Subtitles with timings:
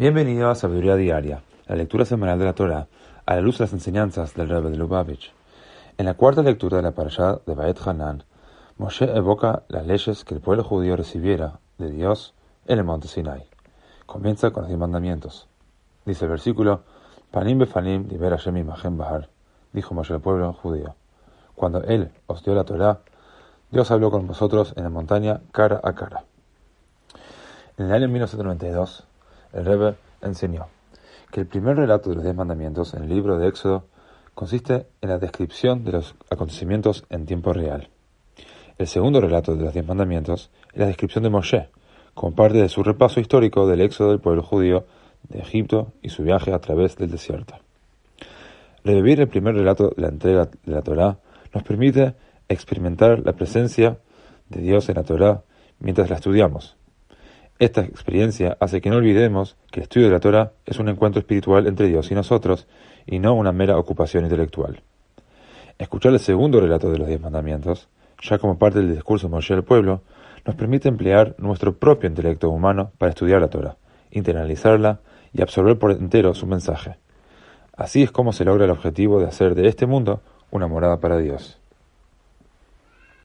[0.00, 2.86] Bienvenido a Sabiduría Diaria, la lectura semanal de la Torah,
[3.26, 5.30] a la luz de las enseñanzas del Rebbe de Lubavitch.
[5.98, 8.24] En la cuarta lectura de la parashá de Baet Hanan,
[8.78, 12.32] Moshe evoca las leyes que el pueblo judío recibiera de Dios
[12.66, 13.46] en el monte Sinai.
[14.06, 15.48] Comienza con los diez mandamientos.
[16.06, 16.80] Dice el versículo,
[17.30, 19.28] Panim befanim libera Hashem bahar,
[19.74, 20.94] dijo Moshe al pueblo judío.
[21.54, 23.00] Cuando él os dio la Torah,
[23.70, 26.24] Dios habló con vosotros en la montaña cara a cara.
[27.76, 29.06] En el año 1992,
[29.52, 30.68] el Rebbe enseñó
[31.30, 33.84] que el primer relato de los diez mandamientos en el libro de Éxodo
[34.34, 37.88] consiste en la descripción de los acontecimientos en tiempo real.
[38.78, 41.68] El segundo relato de los diez mandamientos es la descripción de Moshe,
[42.14, 44.86] como parte de su repaso histórico del éxodo del pueblo judío
[45.28, 47.54] de Egipto y su viaje a través del desierto.
[48.82, 51.18] Revivir el primer relato de la entrega de la Torá
[51.52, 52.14] nos permite
[52.48, 53.98] experimentar la presencia
[54.48, 55.42] de Dios en la Torá
[55.78, 56.76] mientras la estudiamos,
[57.60, 61.20] esta experiencia hace que no olvidemos que el estudio de la Torah es un encuentro
[61.20, 62.66] espiritual entre Dios y nosotros,
[63.06, 64.82] y no una mera ocupación intelectual.
[65.78, 67.90] Escuchar el segundo relato de los diez mandamientos,
[68.22, 70.00] ya como parte del discurso de Moshe al pueblo,
[70.46, 73.76] nos permite emplear nuestro propio intelecto humano para estudiar la Torah,
[74.10, 75.00] internalizarla
[75.34, 76.96] y absorber por entero su mensaje.
[77.76, 81.18] Así es como se logra el objetivo de hacer de este mundo una morada para
[81.18, 81.60] Dios.